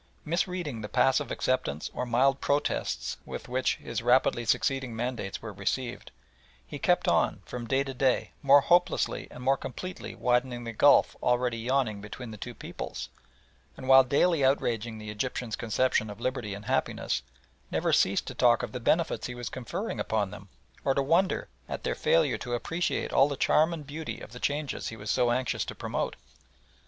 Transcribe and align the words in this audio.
Misreading 0.25 0.81
the 0.81 0.89
passive 0.89 1.29
acceptance 1.29 1.91
or 1.93 2.07
mild 2.07 2.41
protests 2.41 3.17
with 3.23 3.47
which 3.47 3.75
his 3.75 4.01
rapidly 4.01 4.45
succeeding 4.45 4.95
mandates 4.95 5.43
were 5.43 5.53
received, 5.53 6.09
he 6.65 6.79
kept 6.79 7.07
on, 7.07 7.43
from 7.45 7.67
day 7.67 7.83
to 7.83 7.93
day, 7.93 8.31
more 8.41 8.61
hopelessly 8.61 9.27
and 9.29 9.43
more 9.43 9.57
completely 9.57 10.15
widening 10.15 10.63
the 10.63 10.73
gulf 10.73 11.15
already 11.21 11.59
yawning 11.59 12.01
between 12.01 12.31
the 12.31 12.37
two 12.37 12.55
peoples, 12.55 13.09
and 13.77 13.87
while 13.87 14.03
daily 14.03 14.43
outraging 14.43 14.97
the 14.97 15.11
Egyptians' 15.11 15.55
conception 15.55 16.09
of 16.09 16.19
liberty 16.19 16.55
and 16.55 16.65
happiness, 16.65 17.21
never 17.69 17.93
ceased 17.93 18.25
to 18.25 18.33
talk 18.33 18.63
of 18.63 18.71
the 18.71 18.79
benefits 18.79 19.27
he 19.27 19.35
was 19.35 19.49
conferring 19.49 19.99
upon 19.99 20.31
them, 20.31 20.49
or 20.83 20.95
to 20.95 21.03
wonder 21.03 21.47
at 21.69 21.83
their 21.83 21.93
failure 21.93 22.39
to 22.39 22.55
appreciate 22.55 23.13
all 23.13 23.29
the 23.29 23.37
charm 23.37 23.71
and 23.71 23.85
beauty 23.85 24.19
of 24.19 24.31
the 24.31 24.39
changes 24.39 24.87
he 24.87 24.95
was 24.95 25.11
so 25.11 25.29
anxious 25.29 25.63
to 25.63 25.75
promote. 25.75 26.15